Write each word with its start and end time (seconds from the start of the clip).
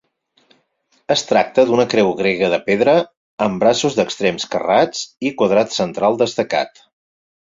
Es 1.15 1.23
tracta 1.31 1.65
d'una 1.71 1.85
creu 1.91 2.07
grega 2.21 2.49
de 2.53 2.59
pedra 2.69 2.95
amb 3.47 3.61
braços 3.65 3.99
d'extrems 3.99 4.49
carrats 4.55 5.03
i 5.31 5.35
quadrat 5.43 5.77
central 5.79 6.21
destacat. 6.23 6.83